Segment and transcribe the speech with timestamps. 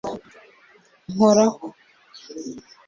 [1.13, 1.57] “Nkoraho”